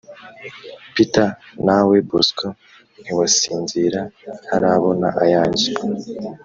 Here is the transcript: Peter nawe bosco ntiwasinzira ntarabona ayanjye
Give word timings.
Peter 0.93 1.29
nawe 1.65 1.95
bosco 2.09 2.47
ntiwasinzira 3.01 4.01
ntarabona 4.45 5.07
ayanjye 5.23 5.67